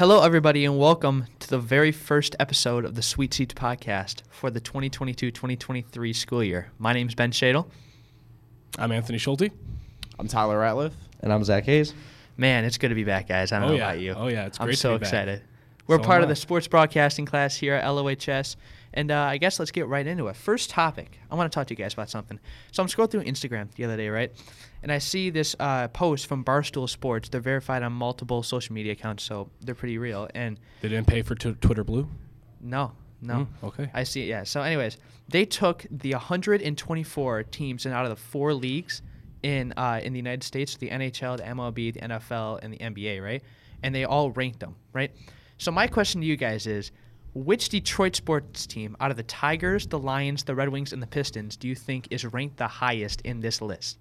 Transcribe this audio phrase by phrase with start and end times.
[0.00, 4.50] Hello, everybody, and welcome to the very first episode of the Sweet Seats podcast for
[4.50, 6.70] the 2022 2023 school year.
[6.78, 7.66] My name is Ben Shadle.
[8.78, 9.50] I'm Anthony Schulte.
[10.18, 10.92] I'm Tyler Ratliff.
[11.20, 11.92] And I'm Zach Hayes.
[12.38, 13.52] Man, it's good to be back, guys.
[13.52, 13.90] I don't Oh, know yeah.
[13.90, 14.14] about you.
[14.16, 14.46] Oh, yeah.
[14.46, 15.02] It's great I'm great to so be back.
[15.02, 15.42] excited.
[15.86, 18.56] We're So part of the sports broadcasting class here at LOHS.
[18.92, 20.36] And uh, I guess let's get right into it.
[20.36, 22.40] First topic, I want to talk to you guys about something.
[22.72, 24.32] So I'm scrolling through Instagram the other day, right?
[24.82, 27.28] And I see this uh, post from Barstool Sports.
[27.28, 30.28] They're verified on multiple social media accounts, so they're pretty real.
[30.34, 32.08] And They didn't pay for t- Twitter Blue.
[32.60, 33.34] no, no.
[33.34, 33.90] Mm, okay.
[33.94, 34.24] I see.
[34.26, 34.44] Yeah.
[34.44, 34.96] So, anyways,
[35.28, 39.02] they took the 124 teams and out of the four leagues
[39.42, 43.22] in uh, in the United States, the NHL, the MLB, the NFL, and the NBA,
[43.22, 43.42] right?
[43.82, 45.10] And they all ranked them, right?
[45.58, 46.92] So, my question to you guys is,
[47.34, 51.06] which Detroit sports team out of the Tigers, the Lions, the Red Wings, and the
[51.06, 53.98] Pistons do you think is ranked the highest in this list?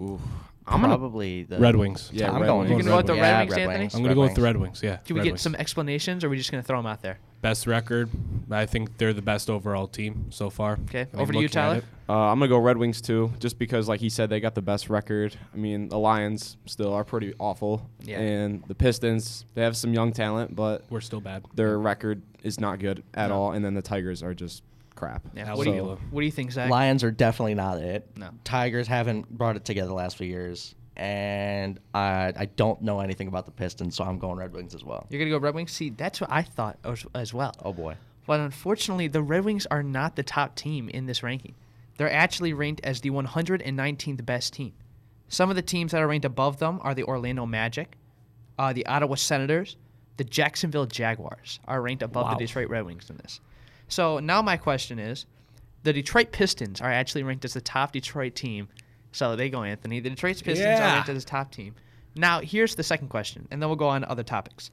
[0.00, 0.20] Ooh,
[0.66, 0.96] I'm gonna.
[0.98, 2.10] Probably the Red Wings.
[2.12, 2.58] Yeah, I'm Red going.
[2.68, 2.70] Wings.
[2.70, 3.84] You're gonna go with the Yeah, Red Wings, Anthony?
[3.84, 4.80] I'm going to go with the Red Wings.
[4.82, 4.96] Yeah.
[4.98, 5.40] Can we Red get Wings.
[5.42, 7.18] some explanations, or are we just gonna throw them out there?
[7.40, 8.10] best record?
[8.50, 10.72] I think they're the best overall team so far.
[10.88, 11.76] Okay, I mean, over to you, looking at Tyler.
[11.78, 11.84] it.
[12.08, 14.62] Uh, I'm gonna go Red Wings too, just because, like he said, they got the
[14.62, 15.36] best record.
[15.54, 18.18] I mean, the Lions still are pretty awful, Yeah.
[18.20, 21.44] and the Pistons they have some young talent, but We're still bad.
[21.54, 23.36] their record is not good at No.
[23.36, 23.52] all.
[23.52, 24.62] And then the Tigers are just
[24.98, 25.22] crap.
[25.34, 25.54] Yeah.
[25.54, 26.70] What do, you, what do you think, Zach?
[26.70, 28.08] Lions are definitely not it.
[28.16, 28.30] No.
[28.44, 33.28] Tigers haven't brought it together the last few years, and I I don't know anything
[33.28, 35.06] about the Pistons, so I'm going Red Wings as well.
[35.10, 35.72] You're gonna go Red Wings.
[35.72, 37.54] See, that's what I thought as, as well.
[37.64, 37.96] Oh boy.
[38.26, 41.54] But unfortunately, the Red Wings are not the top team in this ranking.
[41.96, 44.72] They're actually ranked as the 119th best team.
[45.28, 47.96] Some of the teams that are ranked above them are the Orlando Magic,
[48.58, 49.76] uh, the Ottawa Senators,
[50.18, 52.34] the Jacksonville Jaguars are ranked above Wow.
[52.34, 53.40] the Detroit Red Wings in this.
[53.88, 55.26] So now my question is,
[55.82, 58.68] the Detroit Pistons are actually ranked as the top Detroit team.
[59.12, 60.00] So they go, Anthony.
[60.00, 61.74] The Detroit Pistons are ranked as the top team.
[62.14, 64.70] Now here's the second question, and then we'll go on to other topics.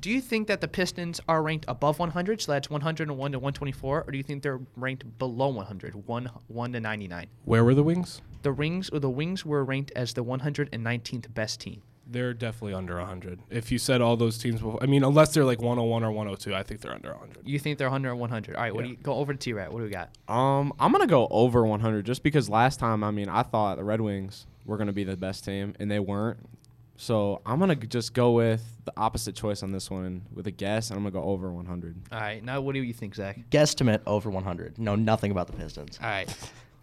[0.00, 4.04] Do you think that the Pistons are ranked above 100, so that's 101 to 124,
[4.06, 7.26] or do you think they're ranked below 100, 1, 1 to 99?
[7.44, 8.22] Where were the Wings?
[8.42, 11.82] The Rings or the Wings were ranked as the 119th best team.
[12.06, 13.38] They're definitely under 100.
[13.48, 16.54] If you said all those teams before, I mean, unless they're like 101 or 102,
[16.54, 17.38] I think they're under 100.
[17.48, 18.56] You think they're 100 or 100?
[18.56, 19.72] All right, what do you go over to T-Rat?
[19.72, 20.10] What do we got?
[20.28, 23.84] Um, I'm gonna go over 100 just because last time, I mean, I thought the
[23.84, 26.38] Red Wings were gonna be the best team, and they weren't.
[26.96, 30.90] So I'm gonna just go with the opposite choice on this one with a guess,
[30.90, 31.96] and I'm gonna go over 100.
[32.12, 33.38] All right, now what do you think, Zach?
[33.50, 34.78] Guesstimate over 100.
[34.78, 35.98] Know nothing about the Pistons.
[36.02, 36.28] All right,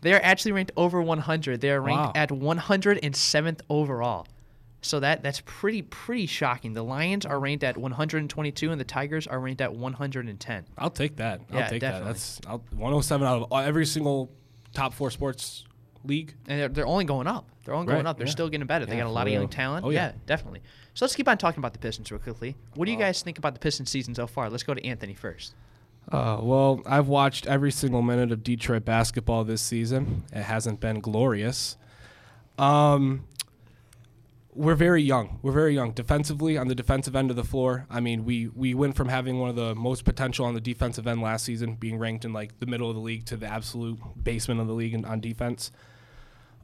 [0.02, 1.62] they're actually ranked over 100.
[1.62, 2.12] They are ranked Wow.
[2.16, 4.26] at 107th overall.
[4.82, 6.74] So that that's pretty pretty shocking.
[6.74, 10.66] The Lions are ranked at 122, and the Tigers are ranked at 110.
[10.78, 11.42] I'll take that.
[11.52, 12.06] I'll Yeah, take definitely.
[12.08, 12.14] that.
[12.14, 14.32] That's I'll, 107 out of every single
[14.74, 15.66] top four sports
[16.06, 16.34] league.
[16.48, 17.50] and they're, they're only going up.
[17.66, 18.18] They're only going Right, up.
[18.18, 18.32] They're yeah.
[18.32, 18.86] still getting better.
[18.86, 19.86] They got a lot of young talent.
[19.86, 20.08] Oh, yeah.
[20.08, 20.12] yeah.
[20.26, 20.62] definitely.
[20.94, 22.56] So let's keep on talking about the Pistons real quickly.
[22.76, 24.50] What do you guys think about the Pistons season so far?
[24.50, 25.56] Let's go to Anthony first.
[26.12, 30.24] Uh, well, I've watched every single minute of Detroit basketball this season.
[30.34, 31.78] It hasn't been glorious.
[32.58, 33.26] Um,
[34.54, 35.40] we're very young.
[35.42, 37.86] We're very young defensively on the defensive end of the floor.
[37.90, 41.08] I mean, we we went from having one of the most potential on the defensive
[41.08, 44.00] end last season, being ranked in like the middle of the league, to the absolute
[44.22, 45.72] basement of the league in, on defense.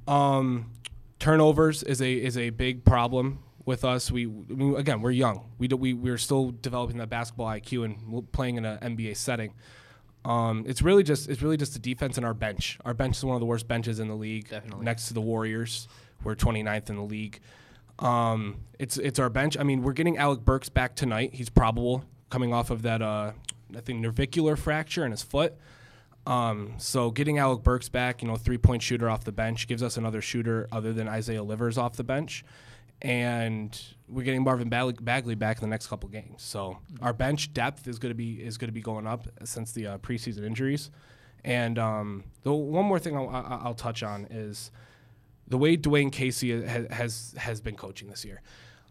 [0.07, 0.71] Um,
[1.19, 4.11] turnovers is a is a big problem with us.
[4.11, 5.49] We, mean, again, we're young.
[5.57, 9.53] We do, we we're still developing that basketball IQ and playing in an NBA setting.
[10.23, 12.79] Um, it's really just it's really just the defense and our bench.
[12.83, 14.83] Our bench is one of the worst benches in the league, Definitely.
[14.83, 15.87] next to the Warriors.
[16.23, 17.39] We're 29th in the league.
[17.99, 19.57] Um, it's it's our bench.
[19.57, 21.33] I mean, we're getting Alec Burks back tonight.
[21.33, 23.31] He's probable coming off of that uh,
[23.75, 25.55] I think navicular fracture in his foot.
[26.27, 29.83] Um, so getting Alec Burks back, you know, three point shooter off the bench gives
[29.83, 32.43] us another shooter other than Isaiah Livers off the bench,
[33.01, 36.41] and we're getting Marvin Bagley back in the next couple games.
[36.41, 39.71] So our bench depth is going to be is going to be going up since
[39.71, 40.89] the uh, preseason injuries.
[41.43, 44.71] And um, the one more thing I'll, I'll, I'll touch on is
[45.47, 48.41] the way Dwane Casey has, has has been coaching this year.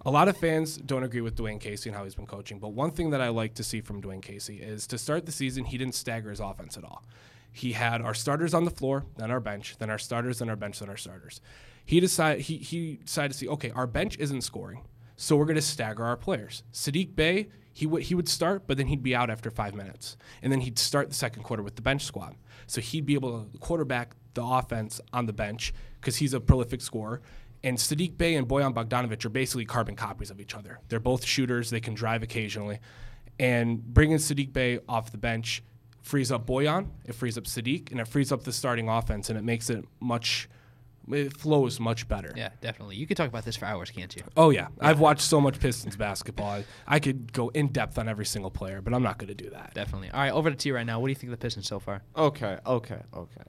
[0.06, 2.70] A lot of fans don't agree with Dwane Casey and how he's been coaching, but
[2.70, 5.64] one thing that I like to see from Dwane Casey is to start the season,
[5.64, 7.02] he didn't stagger his offense at all.
[7.50, 10.56] He had our starters on the floor, then our bench, then our starters, then our
[10.56, 11.40] bench, then our starters.
[11.86, 14.82] He decided he, he decided to see, okay, our bench isn't scoring,
[15.16, 16.64] so we're going to stagger our players.
[16.72, 20.16] Sadiq Bey, he would he would start, but then he'd be out after five minutes,
[20.42, 22.36] and then he'd start the second quarter with the bench squad.
[22.66, 25.72] So he'd be able to quarterback the offense on the bench
[26.04, 27.22] because he's a prolific scorer.
[27.62, 30.80] And Sadiq Bey and Bojan Bogdanovic are basically carbon copies of each other.
[30.88, 31.70] They're both shooters.
[31.70, 32.78] They can drive occasionally.
[33.38, 35.62] And bringing Sadiq Bey off the bench
[36.02, 39.38] frees up Bojan, it frees up Sadiq, and it frees up the starting offense, and
[39.38, 40.50] it makes it much
[41.10, 42.32] It flows much better.
[42.36, 42.96] Yeah, definitely.
[42.96, 44.22] You could talk about this for hours, can't you?
[44.36, 46.50] Oh yeah, I've watched so much Pistons basketball.
[46.50, 49.34] I, I could go in depth on every single player, but I'm not going to
[49.34, 49.72] do that.
[49.74, 50.10] Definitely.
[50.10, 51.00] All right, over to T right now.
[51.00, 52.02] What do you think of the Pistons so far?
[52.16, 53.42] Okay, okay, okay.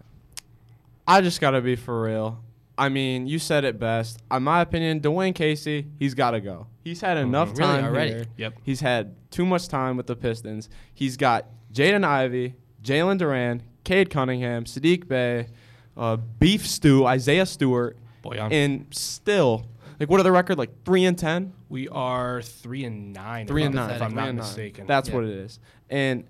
[1.07, 2.41] I just gotta be for real.
[2.77, 4.19] I mean, you said it best.
[4.31, 6.67] In my opinion, Dwane Casey, he's got to go.
[6.83, 7.57] He's had enough Mm-hmm.
[7.59, 8.11] Really, time already?
[8.11, 8.25] here.
[8.37, 8.53] Yep.
[8.63, 10.67] He's had too much time with the Pistons.
[10.93, 15.47] He's got Jaden Ivey, Jalen Duren, Cade Cunningham, Sadiq Bey,
[15.95, 18.51] uh, Beef Stew, Isaiah Stewart, Bojan.
[18.51, 19.65] and still,
[19.97, 20.57] like, what are the record?
[20.57, 23.47] Like three and ten, We are three and nine.
[23.47, 24.85] three and nine, if I'm not mistaken.
[24.85, 25.59] That's what it is.
[25.89, 26.25] And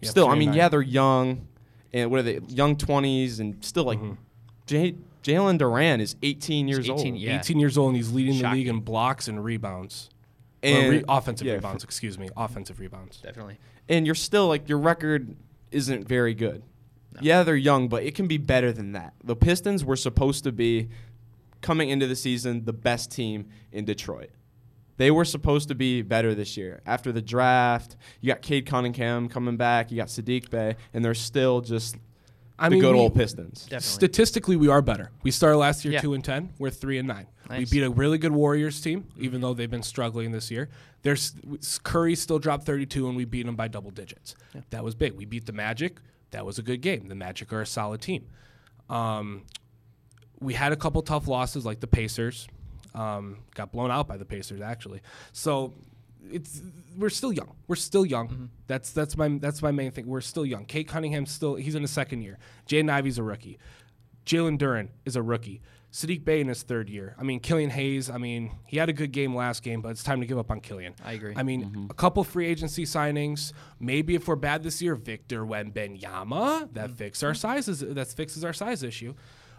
[0.00, 1.48] Yeah, still, I mean, yeah, they're young,
[1.92, 2.40] and what are they?
[2.48, 4.16] Young twenties, and still like Mhm.
[4.66, 7.16] J- Jalen Duren is 18 years 18, old.
[7.22, 7.38] yeah.
[7.38, 10.10] 18 years old and he's leading the league in blocks and rebounds.
[10.62, 12.28] Or And re- offensive yeah, rebounds, excuse me.
[12.36, 13.18] Offensive rebounds.
[13.20, 13.58] Definitely.
[13.88, 15.34] and you're still like your record
[15.70, 16.62] isn't very good.
[17.22, 19.14] Yeah, they're young, but it can be better than that.
[19.24, 20.88] The Pistons were supposed to be
[21.62, 24.30] coming into the season the best team in Detroit.
[24.98, 26.82] They were supposed to be better this year.
[26.84, 31.14] After the draft, you got Cade Cunningham coming back, you got Sadiq Bey, and they're
[31.14, 31.96] still just
[32.58, 33.62] I the mean, good we- old Pistons.
[33.62, 33.86] Definitely.
[33.86, 35.10] Statistically, we are better.
[35.22, 36.00] We started last year Yeah.
[36.00, 36.50] two and ten.
[36.58, 37.28] We're three and nine.
[37.48, 40.68] We beat a really good Warriors team, even though they've been struggling this year.
[41.02, 41.32] There's
[41.84, 44.34] Curry still dropped 32, and we beat them by double digits.
[44.70, 45.12] That was big.
[45.14, 45.98] We beat the Magic.
[46.32, 47.06] That was a good game.
[47.08, 48.26] The Magic are a solid team.
[48.90, 49.44] Um,
[50.40, 52.48] we had a couple tough losses, like the Pacers.
[52.98, 55.02] Um, got blown out by the Pacers, actually.
[55.32, 55.74] So
[56.30, 56.60] it's
[56.96, 57.54] we're still young.
[57.66, 58.28] We're still young.
[58.28, 58.44] Mm-hmm.
[58.66, 60.06] That's that's my that's my main thing.
[60.06, 60.64] We're still young.
[60.64, 62.38] Cade Cunningham's still he's in his second year.
[62.66, 63.58] Jaden Ivey's a rookie.
[64.26, 65.62] Jalen Duren is a rookie.
[65.90, 67.14] Sadiq Bey in his third year.
[67.18, 68.10] I mean, Killian Hayes.
[68.10, 70.50] I mean, he had a good game last game, but it's time to give up
[70.50, 70.94] on Killian.
[71.02, 71.32] I agree.
[71.34, 71.86] I mean, mm-hmm.
[71.88, 73.54] a couple free agency signings.
[73.80, 76.74] Maybe if we're bad this year, Victor Wembanyama.
[76.74, 76.96] That mm.
[76.96, 77.80] fix our sizes.
[77.80, 79.14] That fixes our size issue.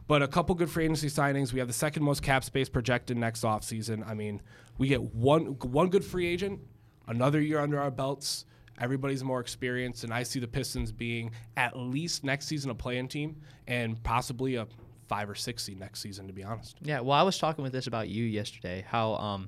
[0.10, 1.54] But a couple good free agency signings.
[1.54, 4.04] We have the second most cap space projected next offseason.
[4.08, 4.42] I mean,
[4.80, 6.62] we get one one good free agent,
[7.08, 8.46] another year under our belts.
[8.82, 13.08] Everybody's more experienced, and I see the Pistons being at least next season a play-in
[13.08, 14.66] team and possibly a
[15.08, 16.26] five or six seed next season.
[16.26, 16.78] To be honest.
[16.82, 18.84] Yeah, well, I was talking with this about you yesterday.
[18.88, 19.48] How um,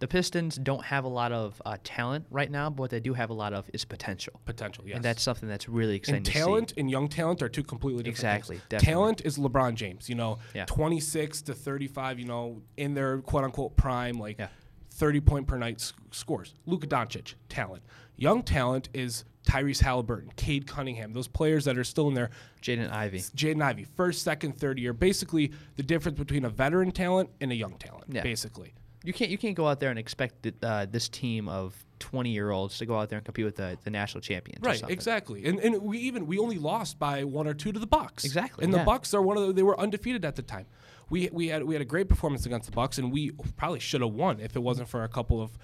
[0.00, 3.14] the Pistons don't have a lot of uh, talent right now, but what they do
[3.14, 4.96] have a lot of is potential, Potential, yes.
[4.96, 6.38] and that's something that's really exciting and to see.
[6.38, 8.68] talent and young talent are two completely different Exactly, things.
[8.68, 8.92] definitely.
[8.92, 10.66] Talent is LeBron James, you know, Yeah.
[10.66, 14.48] 26 to 35, you know, in their quote unquote prime, like Yeah.
[14.92, 16.54] 30 point per night s- scores.
[16.66, 17.82] Luka Doncic, talent.
[18.16, 22.30] Young talent is Tyrese Halliburton, Cade Cunningham, those players that are still in there.
[22.62, 23.18] Jaden Ivey.
[23.20, 24.92] Jaden Ivey, first, second, third year.
[24.92, 28.22] Basically, the difference between a veteran talent and a young talent, Yeah.
[28.22, 28.74] basically.
[29.04, 32.30] You can't you can't go out there and expect that, uh, this team of twenty
[32.30, 34.64] year olds to go out there and compete with the, the national champions.
[34.64, 35.44] Right, exactly.
[35.44, 38.24] And and we even we only lost by one or two to the Bucks.
[38.24, 38.78] Exactly, And the.
[38.78, 40.66] Bucks are one of the, they were undefeated at the time.
[41.10, 44.00] We we had we had a great performance against the Bucks and we probably should
[44.00, 45.58] have won if it wasn't for a couple of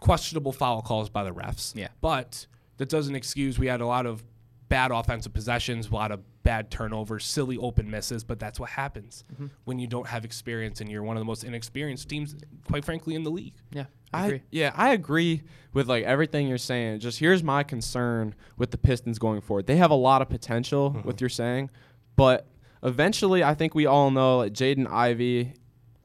[0.00, 1.74] questionable foul calls by the refs.
[1.74, 1.88] Yeah.
[2.00, 2.46] But
[2.76, 4.22] that doesn't excuse we had a lot of
[4.68, 9.24] bad offensive possessions, a lot of bad turnovers, silly open misses, but that's what happens
[9.34, 9.46] Mm-hmm.
[9.64, 12.34] when you don't have experience and you're one of the most inexperienced teams
[12.68, 13.54] quite frankly in the league.
[13.72, 14.38] Yeah, I agree.
[14.38, 17.00] I yeah, I agree with like everything you're saying.
[17.00, 19.66] Just here's my concern with the Pistons going forward.
[19.66, 21.06] They have a lot of potential Mm-hmm.
[21.06, 21.70] with you're saying,
[22.16, 22.46] but
[22.82, 25.54] eventually I think we all know like Jaden Ivey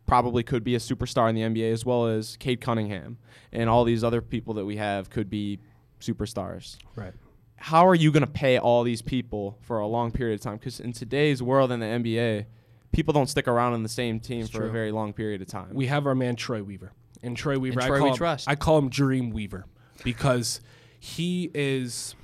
[0.08, 3.18] probably could be a superstar in the NBA as well as Cade Cunningham
[3.52, 5.60] and all these other people that we have could be
[6.00, 6.78] superstars.
[6.96, 7.14] Right.
[7.62, 10.58] How are you going to pay all these people for a long period of time?
[10.58, 12.46] Because in today's world in the NBA,
[12.92, 15.70] people don't stick around in the same team for a very long period of time.
[15.74, 16.92] we have our man Troy Weaver.
[17.22, 18.50] And Troy Weaver, Troy I, we call him, trust.
[18.50, 19.66] I call him Dream Weaver
[20.04, 20.60] because
[21.00, 22.16] he is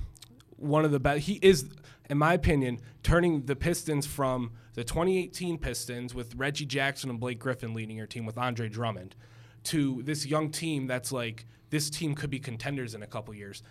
[0.56, 1.20] one of the best.
[1.20, 1.66] He is,
[2.10, 7.38] in my opinion, turning the Pistons from the 2018 Pistons with Reggie Jackson and Blake
[7.38, 9.14] Griffin leading your team with Andre Drummond
[9.64, 13.62] to this young team that's like this team could be contenders in a couple years.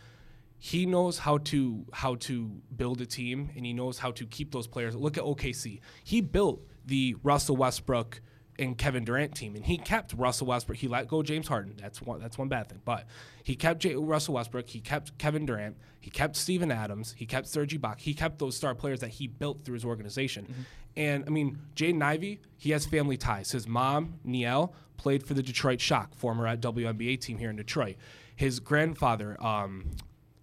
[0.59, 4.51] He knows how to how to build a team and he knows how to keep
[4.51, 4.95] those players.
[4.95, 5.79] Look at OKC.
[6.03, 8.21] He built the Russell Westbrook
[8.59, 10.77] and Kevin Durant team, and he kept Russell Westbrook.
[10.79, 11.75] He let go James Harden.
[11.79, 12.19] That's one.
[12.19, 12.81] That's one bad thing.
[12.83, 13.05] But
[13.43, 14.67] he kept J- Russell Westbrook.
[14.67, 15.77] He kept Kevin Durant.
[15.99, 17.13] He kept Steven Adams.
[17.17, 17.99] He kept Serge Ibaka.
[17.99, 20.65] He kept those star players that he built through his organization.
[20.95, 23.51] And I mean, Jaden Ivey, he has family ties.
[23.51, 27.97] His mom, Niele, played for the Detroit Shock, former WNBA team here in Detroit.
[28.35, 29.91] His grandfather, um,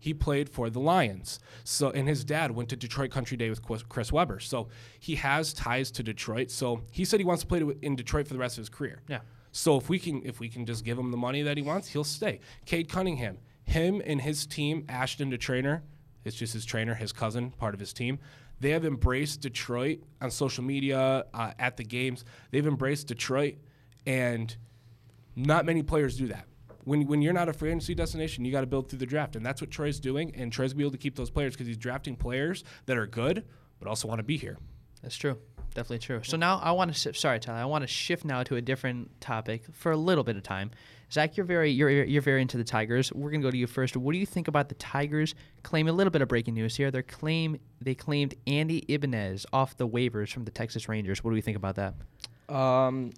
[0.04, 1.40] he played for the Lions.
[1.64, 4.38] So and his dad went to Detroit Country Day with Chris- Webber.
[4.38, 4.68] So
[5.00, 6.50] he has ties to Detroit.
[6.50, 8.68] So he said he wants to play to- in Detroit for the rest of his
[8.68, 9.00] career.
[9.08, 9.20] Yeah.
[9.50, 11.88] So if we can if we can just give him the money that he wants,
[11.88, 12.40] he'll stay.
[12.66, 15.82] Cade Cunningham, him and his team, Ashton the trainer,
[16.23, 18.18] it's just his trainer, his cousin, part of his team.
[18.61, 22.25] they have embraced Detroit on social media, uh, at the games.
[22.50, 23.56] They've embraced Detroit,
[24.06, 24.56] and
[25.34, 26.46] not many players do that.
[26.84, 29.36] When, when you're not a free agency destination, you got to build through the draft,
[29.36, 30.34] and that's what Troy's doing.
[30.34, 33.06] And Troy's gonna be able to keep those players because he's drafting players that are
[33.06, 33.44] good,
[33.78, 34.58] but also want to be here.
[35.02, 35.36] That's true.
[35.74, 36.20] Definitely true.
[36.22, 37.18] So now I want to shift.
[37.18, 37.58] Sorry, Tyler.
[37.58, 40.70] I want to shift now to a different topic for a little bit of time.
[41.12, 43.12] Zach, you're very you're you're very into the Tigers.
[43.12, 43.96] We're gonna go to you first.
[43.96, 46.90] What do you think about the Tigers claim a little bit of breaking news here?
[46.90, 51.24] They claim they claimed Andy Ibanez off the waivers from the Texas Rangers.
[51.24, 51.94] What do we think about that?
[52.54, 53.12] Um,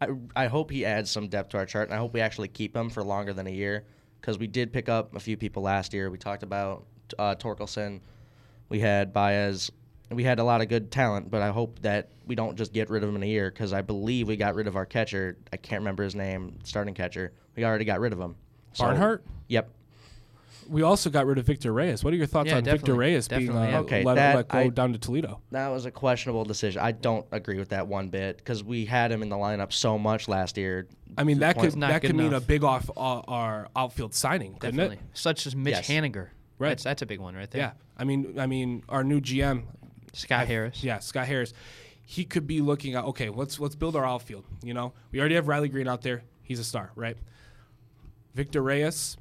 [0.00, 2.48] I, I hope he adds some depth to our chart, and I hope we actually
[2.48, 3.84] keep him for longer than a year
[4.20, 6.10] because we did pick up a few people last year.
[6.10, 6.84] We talked about
[7.18, 8.00] uh, Torkelson,
[8.68, 9.70] we had Baez,
[10.10, 12.90] we had a lot of good talent, but I hope that we don't just get
[12.90, 15.36] rid of him in a year because I believe we got rid of our catcher.
[15.52, 17.32] I can't remember his name, starting catcher.
[17.56, 18.36] We already got rid of him.
[18.72, 19.24] So- Barnhart?
[19.48, 19.70] Yep.
[20.68, 22.02] We also got rid of Victor Reyes.
[22.04, 22.94] What are your thoughts Yeah, on Victor.
[22.94, 23.78] Reyes being Definitely, uh, yeah.
[23.80, 25.40] Okay, let, that let go I- down to Toledo?
[25.50, 26.82] That was a questionable decision.
[26.82, 29.98] I don't agree with that one bit because we had him in the lineup so
[29.98, 30.86] much last year.
[31.16, 34.54] I mean, that could that good could mean a big off uh, our outfield signing,
[34.54, 34.96] couldn't Definitely.
[34.96, 35.16] it?
[35.18, 35.88] Such as Mitch Yes.
[35.88, 36.28] Haniger.
[36.58, 36.70] Right.
[36.70, 37.60] That's that's a big one right there.
[37.60, 37.72] Yeah.
[37.98, 39.64] I mean, I mean, our new GM,
[40.12, 40.82] Scott Harris.
[40.82, 41.52] yeah, Scott Harris,
[42.04, 44.44] he could be looking at okay, let's let's build our outfield.
[44.62, 46.22] You know, we already have Riley Greene out there.
[46.42, 47.16] He's a star, right?
[48.34, 49.16] Victor Reyes,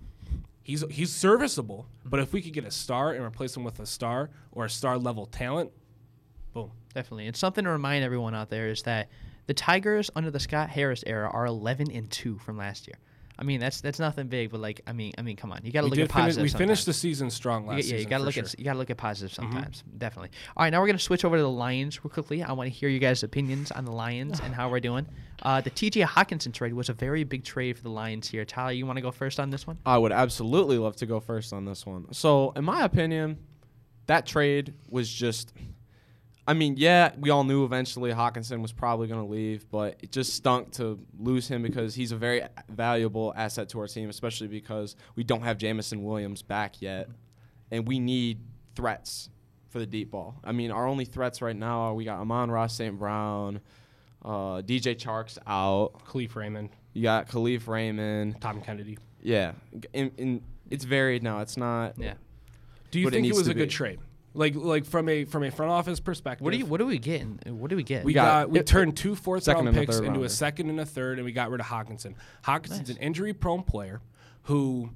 [0.66, 3.86] he's he's serviceable, but if we could get a star and replace him with a
[3.86, 5.72] star or a star level talent,
[6.54, 6.72] boom.
[6.94, 7.28] Definitely.
[7.28, 9.10] And something to remind everyone out there is that
[9.46, 12.98] the Tigers under the Scott Harris era are 11 and 2 from last year.
[13.38, 15.60] I mean, that's that's nothing big, but like I mean, I mean, come on.
[15.64, 17.84] You got to look did at finish, positive we finished the season strong last get-
[17.84, 17.98] season.
[17.98, 18.44] yeah, you got to look sure.
[18.44, 18.54] Mm-hmm.
[18.54, 19.84] at you got to look at positive sometimes.
[19.98, 20.30] Definitely.
[20.56, 22.44] All right, now we're gonna switch over to the Lions real quickly.
[22.44, 25.06] I want to hear you guys' opinions on the Lions and how we're doing.
[25.42, 26.02] Uh, the T.J.
[26.02, 28.46] Hockenson trade was a very big trade for the Lions here.
[28.46, 29.78] Tyler, you want to go first on this one?
[29.86, 32.14] I would absolutely love to go first on this one.
[32.14, 33.38] So, in my opinion,
[34.08, 35.54] that trade was just.
[36.48, 40.12] I mean, yeah, we all knew eventually Hockenson was probably going to leave, but it
[40.12, 44.48] just stunk to lose him because he's a very valuable asset to our team, especially
[44.48, 47.10] because we don't have Jameson Williams back yet,
[47.72, 48.42] and we need
[48.76, 49.30] threats
[49.70, 50.36] for the deep ball.
[50.44, 52.98] I mean, our only threats right now are we got Amon-Ra St.
[52.98, 53.60] Brown,
[54.24, 58.40] uh, DJ Chark's out, Kalif Raymond, you got Kalif Raymond.
[58.40, 58.98] Tom Kennedy.
[59.22, 59.54] Yeah,
[59.94, 61.40] and, and it's varied now.
[61.40, 61.96] It's not.
[61.98, 62.14] Yeah.
[62.92, 64.00] Do you But it think it, was a good trade?
[64.36, 66.44] Like like from a from a front office perspective.
[66.44, 67.22] What do you what do we get?
[67.22, 68.04] in- What do we get?
[68.04, 70.80] We got- got, we it- turned two fourth round picks third into a second and
[70.80, 72.16] a third, and we got rid of Hockenson.
[72.44, 72.90] Hockenson's Nice.
[72.90, 74.02] an injury prone player
[74.44, 74.90] who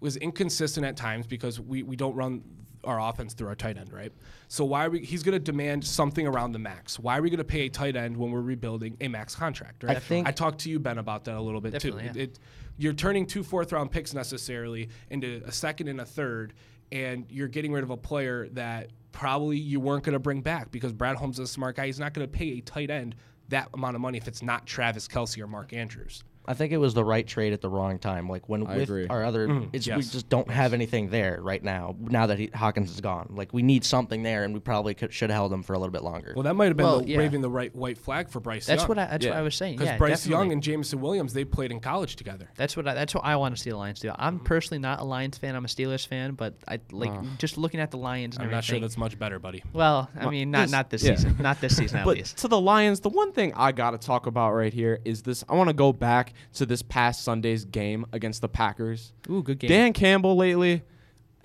[0.00, 2.42] was inconsistent at times because we, we don't run
[2.82, 4.12] our offense through our tight end, right?
[4.48, 6.98] So why are we he's gonna demand something around the max.
[6.98, 9.96] Why are we gonna pay a tight end when we're rebuilding a max contract, right?
[9.96, 11.96] I think- I talked to you, Ben, about that a little bit too.
[12.02, 12.10] yeah.
[12.10, 12.38] It, it-
[12.78, 16.54] you're turning two fourth round picks necessarily into a second and a third,
[16.92, 20.70] and you're getting rid of a player that probably you weren't going to bring back
[20.70, 21.86] because Brad Holmes is a smart guy.
[21.86, 23.16] He's not going to pay a tight end
[23.48, 26.22] that amount of money if it's not Travis Kelce or Mark Andrews.
[26.46, 28.28] I think it was the right trade at the wrong time.
[28.28, 29.06] Like when I with agree.
[29.08, 31.94] our other, it's we just don't have anything there right now.
[32.00, 35.12] Now that he, Hawkins is gone, like we need something there, and we probably could,
[35.12, 36.32] should have held him for a little bit longer.
[36.34, 37.18] Well, that might have been Well, the, yeah.
[37.18, 38.88] waving the right white flag for Bryce that's Young.
[38.88, 39.76] what I that's what I was saying.
[39.76, 40.44] because Yeah, Bryce definitely.
[40.46, 42.48] Young and Jameson Williams they played in college together.
[42.56, 44.10] That's what I, that's what I want to see the Lions do.
[44.16, 44.44] I'm Mm-hmm.
[44.46, 45.54] personally not a Lions fan.
[45.54, 48.36] I'm a Steelers fan, but I like just looking at the Lions.
[48.36, 49.62] And I'm not sure that's much better, buddy.
[49.72, 51.14] Well, I mean, not this- not this yeah.
[51.14, 52.38] season, not this season at But least.
[52.38, 55.44] to the Lions, the one thing I got to talk about right here is this.
[55.48, 59.12] I want to go back to this past Sunday's game against the Packers.
[59.30, 59.68] Ooh, good game.
[59.68, 60.82] Dan Campbell lately,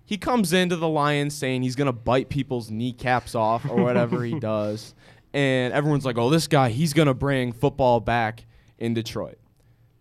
[0.06, 4.40] he comes into the Lions saying he's gonna bite people's kneecaps off or whatever he
[4.40, 4.94] does,
[5.34, 8.46] and everyone's like, "Oh, this guy, he's gonna bring football back
[8.78, 9.38] in Detroit."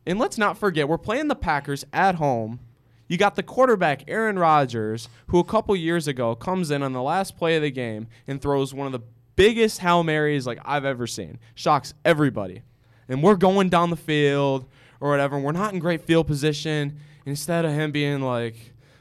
[0.06, 2.60] And let's not forget, we're playing the Packers at home.
[3.08, 7.02] You got the quarterback Aaron Rodgers, who a couple years ago comes in on the
[7.02, 9.02] last play of the game and throws one of the
[9.36, 11.38] biggest hail marys like I've ever seen.
[11.54, 12.62] Shocks everybody.
[13.08, 14.66] And we're going down the field
[15.00, 15.36] or whatever.
[15.36, 16.98] And we're not in great field position.
[17.24, 18.56] Instead of him being like,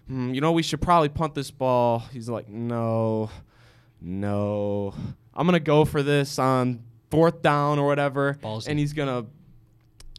[0.07, 3.29] hmm, you know, we should probably punt this ball, he's like, no,
[4.01, 4.93] no.
[5.33, 8.37] I'm gonna go for this on fourth down or whatever.
[8.41, 8.67] Ballsy.
[8.69, 9.25] And he's gonna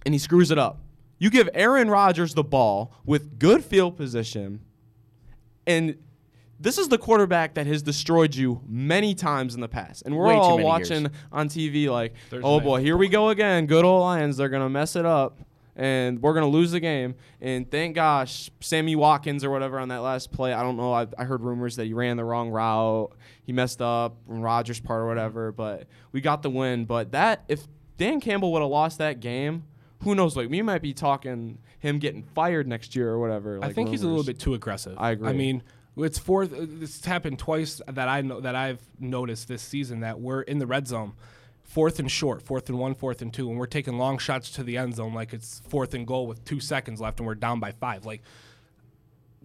[0.05, 0.78] and he screws it up.
[1.19, 4.61] You give Aaron Rodgers the ball with good field position,
[5.66, 5.97] and
[6.59, 10.03] this is the quarterback that has destroyed you many times in the past.
[10.07, 11.13] And we're Way all watching years.
[11.33, 13.67] on TV like, Thursday oh boy, here we go again.
[13.67, 14.37] Good old Lions.
[14.37, 15.41] They're gonna mess it up.
[15.79, 17.17] And we're gonna lose the game.
[17.41, 20.55] And thank gosh, Sammy Watkins or whatever on that last play.
[20.55, 20.93] I don't know.
[20.95, 23.13] I, I heard rumors that he ran the wrong route.
[23.45, 25.53] He messed up on Rodgers' part or whatever.
[25.53, 26.87] But we got the win.
[26.87, 27.67] But that if
[27.99, 29.65] Dan Campbell would have lost that game,
[30.03, 30.35] who knows?
[30.37, 33.57] Like we might be talking him getting fired next year or whatever.
[33.57, 34.95] I like think he's a little bit too aggressive.
[34.99, 35.29] I agree.
[35.29, 35.63] I mean,
[35.97, 36.53] It's fourth.
[36.53, 40.67] It's happened twice that I know that I've noticed this season that we're in the
[40.67, 41.15] red zone,
[41.62, 44.62] fourth and short, fourth and one, fourth and two, and we're taking long shots to
[44.62, 47.61] the end zone like it's fourth and goal with two seconds left and we're down
[47.61, 48.05] by five.
[48.05, 48.23] Like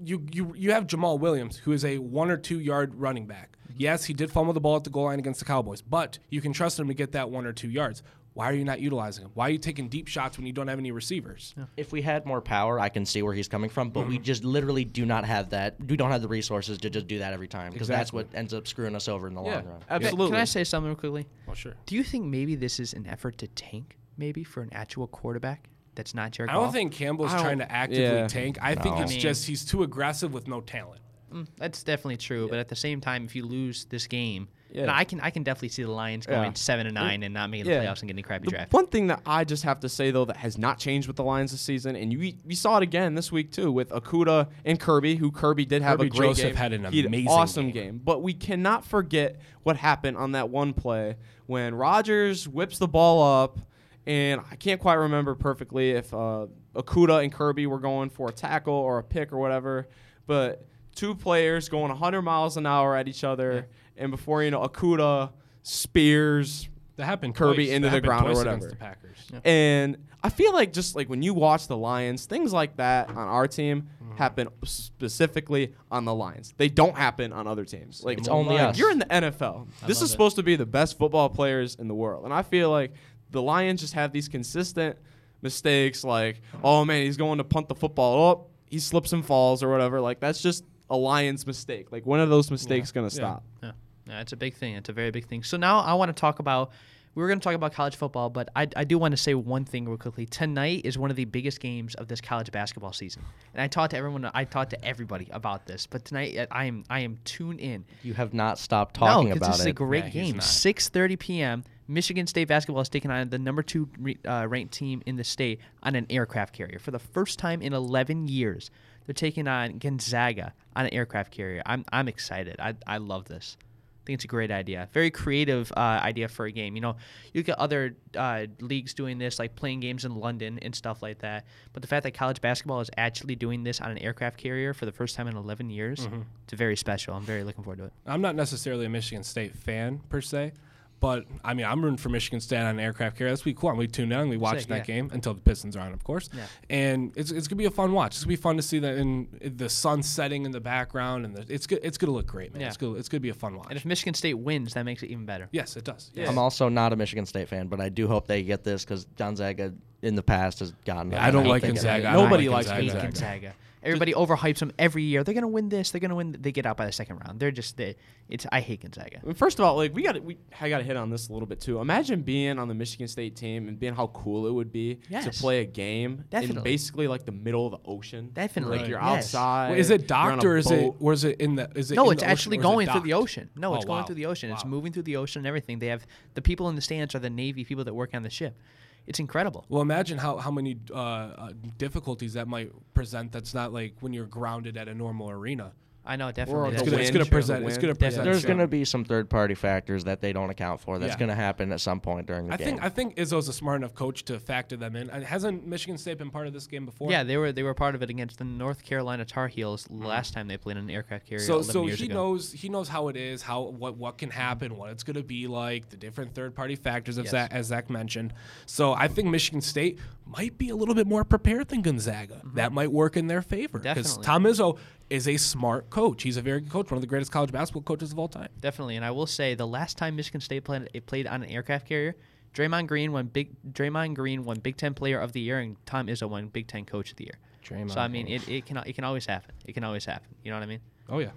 [0.04, 3.58] you, you, you have Jamaal Williams, who is a one or two yard running back.
[3.64, 3.80] Mm-hmm.
[3.80, 6.42] Yes, he did fumble the ball at the goal line against the Cowboys, but you
[6.42, 8.04] can trust him to get that one or two yards.
[8.42, 9.30] Why are you not utilizing him?
[9.36, 11.54] Why are you taking deep shots when you don't have any receivers?
[11.78, 14.44] If we had more power, I can see where he's coming from, but we just
[14.44, 15.76] literally do not have that.
[15.80, 18.52] We don't have the resources to just do that every time because that's what ends
[18.56, 19.80] up screwing us over in the Yeah, long run.
[19.92, 20.32] absolutely.
[20.32, 21.28] Can I say something real quickly?
[21.48, 21.76] Oh, sure.
[21.86, 25.70] Do you think maybe this is an effort to tank, maybe for an actual quarterback
[25.94, 26.74] that's not Jared I don't Goff?
[26.74, 28.26] think Campbell's don't- trying to actively yeah.
[28.28, 28.58] tank.
[28.60, 31.02] I think it's I mean- just he's too aggressive with no talent.
[31.32, 34.84] Mm, that's definitely true, but at the same time, if you lose this game, Yeah.
[34.84, 36.36] and I can I can definitely see the Lions Yeah.
[36.36, 37.84] going seven and nine and not making the Yeah.
[37.86, 38.74] playoffs and getting a crappy The draft.
[38.74, 41.24] one thing that I just have to say though that has not changed with the
[41.24, 44.80] Lions this season, and you we saw it again this week too with Akuda and
[44.80, 46.56] Kerby, who Kerby did have Kerby a great Joseph game.
[46.56, 47.74] had an He amazing awesome game.
[47.74, 48.02] game.
[48.04, 51.16] But we cannot forget what happened on that one play
[51.48, 53.60] when Rodgers whips the ball up,
[54.08, 58.32] and I can't quite remember perfectly if uh, Akuda and Kerby were going for a
[58.32, 59.88] tackle or a pick or whatever,
[60.28, 63.68] but two players going 100 miles an hour at each other,
[63.98, 65.32] and before you know, Akuda
[65.64, 67.36] spears That happened.
[67.36, 67.70] Kerby twice.
[67.70, 68.58] into That the ground or whatever.
[68.58, 69.18] against the Packers.
[69.46, 73.18] And I feel like just like when you watch the Lions, things like that on
[73.18, 74.18] our team Mm-hmm.
[74.18, 76.54] happen specifically on the Lions.
[76.58, 78.04] They don't happen on other teams.
[78.04, 78.78] Like It's only us.
[78.78, 79.68] You're in the NFL.
[79.82, 80.08] This love is it.
[80.10, 82.92] supposed to be the best football players in the world, and I feel like
[83.30, 84.98] the Lions just have these consistent
[85.42, 86.04] mistakes.
[86.04, 88.20] Like, oh man, he's going to punt the football.
[88.20, 90.02] Oh, he slips and falls or whatever.
[90.02, 91.92] Like that's just a Lions mistake.
[91.92, 93.10] Like when are those mistakes gonna Yeah.
[93.10, 93.44] stop?
[93.64, 93.72] Yeah.
[94.08, 94.76] yeah, it's a big thing.
[94.76, 95.42] It's a very big thing.
[95.44, 96.72] So now I want to talk about.
[97.14, 99.34] We were going to talk about college football, but I, I do want to say
[99.34, 100.26] one thing real quickly.
[100.26, 103.22] Tonight is one of the biggest games of this college basketball season,
[103.54, 104.32] and I talked to everyone.
[104.34, 105.86] I talked to everybody about this.
[105.88, 107.84] But tonight uh, I am I am tuned in.
[108.02, 110.36] You have not stopped talking no, 'cause about this is a great Yeah, game.
[110.40, 111.64] 6:30 p.m.
[111.90, 115.26] Michigan State basketball is taking on the number two re- uh, ranked team in the
[115.26, 118.72] state on an aircraft carrier for the first time in 11 years.
[119.06, 121.62] They're taking on Gonzaga on an aircraft carrier.
[121.66, 122.56] I'm I'm excited.
[122.60, 123.58] I I love this.
[123.62, 124.90] I think it's a great idea.
[124.94, 126.74] Very creative uh, idea for a game.
[126.76, 126.96] You know,
[127.36, 131.20] you get other uh, leagues doing this, like playing games in London and stuff like
[131.20, 131.46] that.
[131.72, 134.88] But the fact that college basketball is actually doing this on an aircraft carrier for
[134.88, 136.22] the first time in 11 years, Mm-hmm.
[136.46, 137.14] it's very special.
[137.14, 137.94] I'm very looking forward to it.
[138.08, 140.54] I'm not necessarily a Michigan State fan per se,
[141.02, 143.32] but I mean I'm rooting for Michigan State on an aircraft carrier.
[143.32, 143.72] That's pretty cool.
[143.72, 144.84] And we tune in, and we watch that yeah.
[144.84, 146.30] game until the Pistons are on, of course.
[146.34, 146.46] Yeah.
[146.70, 148.16] And it's, it's gonna be a fun watch.
[148.16, 151.26] It's gonna be fun to see that in, in the sun setting in the background,
[151.26, 151.80] and the, it's good.
[151.84, 152.62] It's gonna look great, man.
[152.62, 152.68] Yeah.
[152.68, 152.98] It's good.
[152.98, 153.68] It's gonna be a fun watch.
[153.70, 155.50] And if Michigan State wins, that makes it even better.
[155.52, 156.12] yes, it does.
[156.14, 156.22] Yeah.
[156.22, 156.30] Yes.
[156.30, 159.06] I'm also not a Michigan State fan, but I do hope they get this because
[159.18, 161.12] Gonzaga in the past has gotten.
[161.12, 162.04] Yeah, I don't like think Gonzaga.
[162.04, 163.08] it- I don't Nobody likes I hate Gonzaga.
[163.08, 163.54] Gonzaga.
[163.84, 165.24] Everybody overhypes them every year.
[165.24, 165.90] They're gonna win this.
[165.92, 166.36] They're gonna win.
[166.40, 167.40] They get out by the second round.
[167.40, 167.96] They're just they.
[168.30, 169.20] It's I hate Gonzaga.
[169.34, 171.48] First of all, like we got we I got to hit on this a little
[171.48, 171.80] bit too.
[171.80, 175.32] Imagine being on the Michigan State team and being how cool it would be to
[175.32, 178.30] play a game in basically like the middle of the ocean.
[178.34, 178.78] Definitely.
[178.80, 179.34] like you're Yes.
[179.36, 179.72] outside.
[179.72, 180.96] Wait, is it you're docked or is it boat.
[181.00, 182.70] or is it in the is it No, in it's the actually or is it
[182.70, 183.50] going through the ocean.
[183.56, 184.06] No, it's Oh, going wow.
[184.06, 184.52] through the ocean.
[184.52, 185.80] It's moving through the ocean and everything.
[185.80, 188.30] They have the people in the stands are the Navy people that work on the
[188.30, 188.58] ship.
[189.08, 189.66] It's incredible.
[189.68, 193.32] Well, imagine how, how many uh, uh, difficulties that might present.
[193.32, 195.74] That's not like when you're grounded at a normal arena.
[196.04, 196.74] I know definitely.
[196.74, 197.66] It's gonna, it's gonna present.
[197.68, 198.24] It's gonna present.
[198.24, 200.98] There's going to be some third party factors that they don't account for.
[200.98, 201.20] That's Yeah.
[201.20, 202.68] going to happen at some point during the I game.
[202.68, 205.10] think I think Izzo's a smart enough coach to factor them in.
[205.10, 207.12] And hasn't Michigan State been part of this game before?
[207.12, 210.04] Yeah, they were they were part of it against the North Carolina Tar Heels mm-hmm.
[210.04, 211.46] last time they played in an aircraft carrier.
[211.46, 212.14] So 11 so years he ago.
[212.16, 215.24] knows he knows how it is, how what what can happen, what it's going to
[215.24, 217.32] be like, the different third party factors as Yes.
[217.32, 218.34] Zach, as Zach mentioned.
[218.66, 222.36] So I think Michigan State might be a little bit more prepared than Gonzaga.
[222.36, 222.56] Mm-hmm.
[222.56, 224.78] That might work in their favor because Tom Izzo
[225.12, 226.24] is a smart coach.
[226.24, 228.48] He's a very good coach, one of the greatest college basketball coaches of all time.
[228.62, 231.50] Definitely, and I will say the last time Michigan State played it played on an
[231.50, 232.16] aircraft carrier,
[232.56, 236.08] Draymond Green won big Draymond Green won Big Ten Player of the Year, and Tom
[236.08, 237.36] Izzo won Big Ten Coach of the Year.
[237.64, 239.54] Draymond so I mean, it, it can it can always happen.
[239.66, 240.30] It can always happen.
[240.44, 240.80] You know what I mean?
[241.10, 241.32] Oh yeah.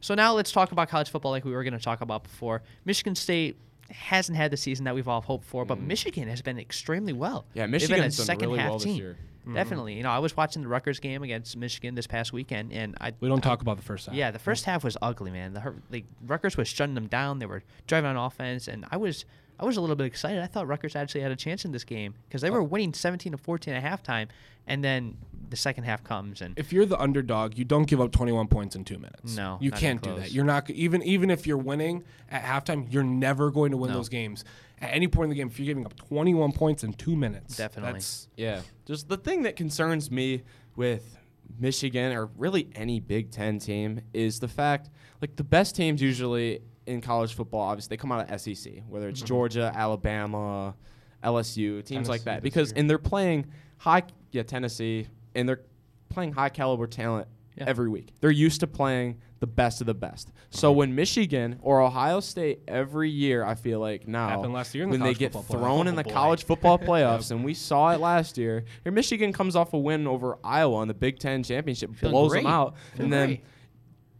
[0.00, 2.62] So now let's talk about college football, like we were going to talk about before.
[2.84, 3.56] Michigan State
[3.90, 5.88] hasn't had the season that we've all hoped for, but mm-hmm.
[5.88, 7.46] Michigan has been extremely well.
[7.54, 9.16] Yeah, They've been a Michigan's done second really half well this team.
[9.46, 9.54] Year.
[9.54, 12.96] Definitely, you know, I was watching the Rutgers game against Michigan this past weekend, and
[13.00, 14.14] I We don't talk about the first half.
[14.14, 15.54] yeah, the first half was ugly, man.
[15.54, 17.38] The like Rutgers was shutting them down.
[17.38, 19.24] They were driving on offense, and I was
[19.58, 20.42] I was a little bit excited.
[20.42, 22.54] I thought Rutgers actually had a chance in this game because they oh.
[22.54, 24.28] were winning 17 to 14 at halftime,
[24.66, 25.16] and then
[25.50, 28.74] the second half comes and If you're the underdog, you don't give up 21 points
[28.74, 29.36] in two minutes.
[29.36, 30.32] No, you not can't even do that.
[30.32, 33.96] You're not even even if you're winning at halftime, you're never going to win No.
[33.96, 34.44] those games.
[34.80, 37.56] At any point in the game, if you're giving up 21 points in two minutes,
[37.56, 37.92] Definitely.
[37.92, 38.62] that's Yeah.
[38.86, 40.42] Just the thing that concerns me
[40.76, 41.16] with
[41.58, 44.90] Michigan or really any Big Ten team is the fact
[45.20, 49.08] like the best teams usually in college football, obviously they come out of SEC, whether
[49.08, 49.26] it's mm-hmm.
[49.26, 50.74] Georgia, Alabama,
[51.22, 52.80] LSU, teams like that, because year.
[52.80, 53.46] and they're playing
[53.78, 55.62] high, yeah, Tennessee, and they're
[56.10, 57.64] playing high caliber talent Yeah.
[57.66, 58.12] every week.
[58.20, 60.30] They're used to playing the best of the best.
[60.50, 65.12] So when Michigan or Ohio State every year, I feel like now the when they
[65.14, 65.60] get football playoff.
[65.60, 66.10] thrown in Oh, the boy.
[66.12, 68.64] college football playoffs, and we saw it last year.
[68.84, 72.42] Here, Michigan comes off a win over Iowa in the Big Ten championship, blows great.
[72.44, 73.44] them out, Feeling and then great.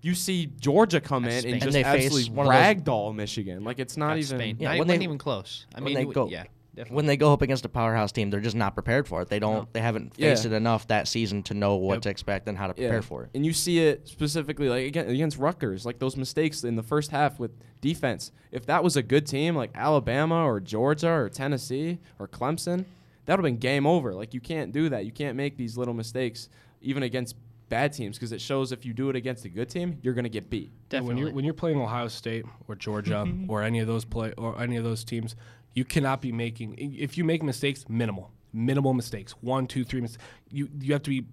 [0.04, 1.72] You see Georgia come That's in and Spain.
[1.72, 3.64] just And they absolutely one of those- ragdoll Michigan.
[3.64, 4.38] Like it's not That's even.
[4.38, 4.56] Spain.
[4.60, 5.66] Yeah, Not when even, they- even close.
[5.74, 6.96] I when mean, they go- yeah, definitely.
[6.96, 9.28] when they go up against a powerhouse team, they're just not prepared for it.
[9.28, 9.54] They don't.
[9.62, 9.68] No.
[9.72, 10.30] They haven't Yeah.
[10.30, 12.02] faced it enough that season to know what Yep.
[12.02, 13.30] to expect and how to prepare for it.
[13.34, 17.10] And you see it specifically like again against Rutgers, like those mistakes in the first
[17.10, 18.30] half with defense.
[18.52, 22.84] If that was a good team like Alabama or Georgia or Tennessee or Clemson,
[23.24, 24.14] that would have been game over.
[24.14, 25.06] Like you can't do that.
[25.06, 26.48] You can't make these little mistakes
[26.82, 27.36] even against
[27.68, 30.29] bad teams because it shows if you do it against a good team, you're gonna
[30.29, 30.70] get beat.
[30.70, 31.09] Yeah, definitely.
[31.14, 34.61] when you're when you're playing Ohio State or Georgia or any of those play or
[34.61, 35.35] any of those teams,
[35.74, 40.22] you cannot be making if you make mistakes, minimal, minimal mistakes, one, two, three mistakes.
[40.50, 41.27] You you have to be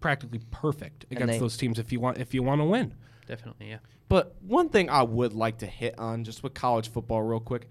[0.00, 2.94] practically perfect against they- those teams if you want if you want to win.
[3.26, 3.78] definitely, yeah.
[4.08, 7.68] But one thing I would like to hit on just with college football real quick.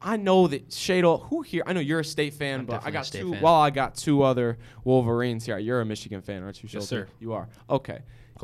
[0.00, 1.62] I know that Shadle, who here?
[1.66, 3.32] I know you're a state fan, I'm but I got two.
[3.32, 3.42] fan.
[3.42, 5.58] Well, I got two other Wolverines here.
[5.58, 7.08] You're a Michigan fan, aren't you, Yes, sir.
[7.20, 7.48] You are.
[7.70, 8.00] Okay.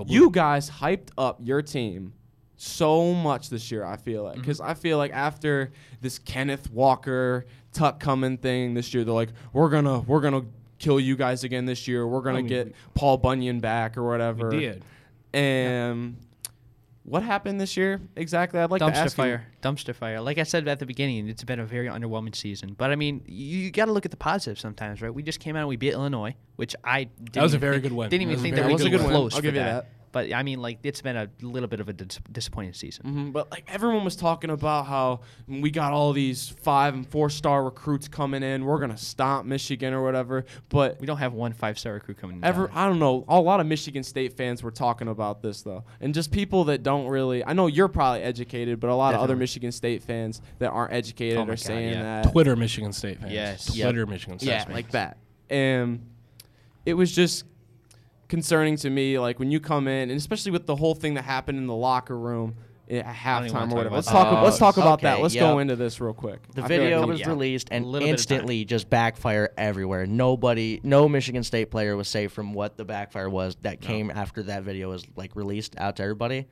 [0.06, 2.14] You guys hyped up your team
[2.56, 3.84] so much this year.
[3.84, 4.40] I feel like Mm-hmm.
[4.42, 9.30] because I feel like after this Kenneth Walker Tuck coming thing this year, they're like,
[9.52, 10.44] we're gonna we're gonna
[10.78, 12.06] kill you guys again this year.
[12.06, 14.48] We're gonna I mean, get Paul Bunyan back or whatever.
[14.50, 14.84] We did.
[15.32, 16.16] And
[17.11, 18.61] what happened this year exactly?
[18.61, 19.23] I'd like to dumpster ask you.
[19.25, 20.20] fire, dumpster fire.
[20.20, 22.75] Like I said at the beginning, it's been a very underwhelming season.
[22.79, 25.12] But I mean, you, you got to look at the positives sometimes, right?
[25.12, 27.75] We just came out and we beat Illinois, which I didn't That was a very
[27.75, 28.11] think- good win.
[28.11, 29.11] Didn't That even was a think very that we good could win.
[29.11, 29.33] close.
[29.35, 29.85] I'll for give you that.
[29.85, 29.99] that.
[30.12, 33.07] But I mean, like it's been a little bit of a dis- disappointing season.
[33.07, 37.31] Mhm, but like everyone was talking about how we got all these five and four
[37.31, 38.64] star recruits coming in.
[38.64, 40.44] We're gonna stomp Michigan or whatever.
[40.68, 42.38] But We don't have one five star recruit coming.
[42.38, 42.77] in ever, town.
[42.77, 43.25] I don't know.
[43.29, 46.83] A lot of Michigan State fans were talking about this though, and just people that
[46.83, 47.44] don't really.
[47.44, 50.92] I know you're probably educated, but a lot of other Michigan State fans that aren't
[50.92, 52.23] educated Oh are God, saying yeah.
[52.23, 52.33] that.
[52.33, 53.33] Twitter Michigan State fans.
[53.33, 53.77] Yes.
[53.77, 53.85] Yep.
[53.90, 54.75] Twitter Michigan State yeah, fans.
[54.75, 55.18] like that.
[55.49, 56.05] And
[56.85, 57.44] it was just
[58.30, 61.24] concerning to me, like when you come in, and especially with the whole thing that
[61.24, 62.54] happened in the locker room
[62.88, 63.96] at halftime or whatever.
[63.96, 64.38] Let's talk.
[64.38, 65.20] Oh, let's talk about that.
[65.20, 66.40] Let's go into this real quick.
[66.54, 67.28] The I feel like video was yeah.
[67.28, 68.34] released and little bit of time.
[68.34, 70.06] instantly just backfire everywhere.
[70.06, 74.42] Nobody, no Michigan State player was safe from what the backfire was that came after
[74.44, 76.46] that video was like released out to everybody.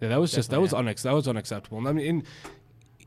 [0.00, 1.78] Yeah, that was just that was unex- that was unacceptable.
[1.78, 2.22] And I mean, and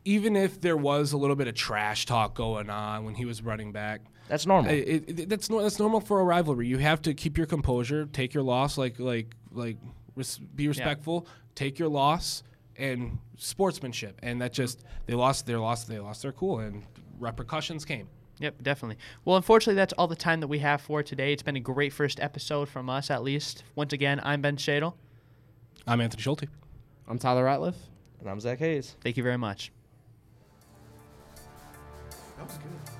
[0.04, 3.42] even if there was a little bit of trash talk going on when he was
[3.42, 4.70] running back, That's normal.
[4.70, 4.76] it,
[5.08, 6.66] it, it- that's no, that's normal for a rivalry.
[6.68, 9.76] You have to keep your composure, take your loss, like like like
[10.14, 12.42] res- be respectful, take your loss,
[12.76, 14.18] and sportsmanship.
[14.22, 16.84] And that just they lost their loss, they lost their cool, and
[17.18, 18.08] repercussions came.
[18.40, 18.98] Yep, definitely.
[19.24, 21.32] Well, unfortunately, that's all the time that we have for today.
[21.32, 23.64] It's been a great first episode from us, at least.
[23.74, 24.94] Once again, I'm Ben Shadle.
[25.88, 26.44] I'm Anthony Schulte.
[27.08, 27.74] I'm Tyler Ratliff.
[28.20, 28.94] and I'm Zach Hayes.
[29.02, 29.72] Thank you very much.
[32.36, 32.94] That was good.